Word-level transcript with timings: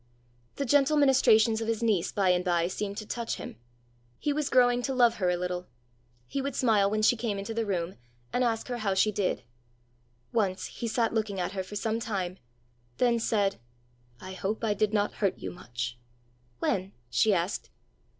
The 0.55 0.65
gentle 0.65 0.97
ministrations 0.97 1.61
of 1.61 1.67
his 1.67 1.83
niece 1.83 2.11
by 2.11 2.29
and 2.29 2.43
by 2.43 2.65
seemed 2.67 2.97
to 2.97 3.05
touch 3.05 3.35
him. 3.35 3.57
He 4.17 4.33
was 4.33 4.49
growing 4.49 4.81
to 4.81 4.95
love 4.95 5.17
her 5.17 5.29
a 5.29 5.37
little. 5.37 5.67
He 6.25 6.41
would 6.41 6.55
smile 6.55 6.89
when 6.89 7.03
she 7.03 7.15
came 7.15 7.37
into 7.37 7.53
the 7.53 7.67
room, 7.67 7.97
and 8.33 8.43
ask 8.43 8.67
her 8.69 8.77
how 8.77 8.95
she 8.95 9.11
did. 9.11 9.43
Once 10.33 10.65
he 10.65 10.87
sat 10.87 11.13
looking 11.13 11.39
at 11.39 11.51
her 11.51 11.61
for 11.61 11.75
some 11.75 11.99
time 11.99 12.39
then 12.97 13.19
said, 13.19 13.57
"I 14.19 14.33
hope 14.33 14.63
I 14.63 14.73
did 14.73 14.91
not 14.91 15.13
hurt 15.21 15.37
you 15.37 15.51
much." 15.51 15.99
"When?" 16.57 16.93
she 17.11 17.31
asked. 17.31 17.69